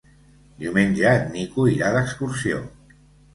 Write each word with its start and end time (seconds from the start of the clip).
Diumenge 0.61 1.11
en 1.17 1.29
Nico 1.35 1.67
irà 1.73 1.93
d'excursió. 1.97 2.65